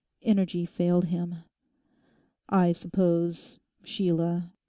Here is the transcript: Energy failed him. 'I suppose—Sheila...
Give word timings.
Energy 0.23 0.65
failed 0.65 1.05
him. 1.05 1.35
'I 2.49 2.71
suppose—Sheila... 2.71 4.51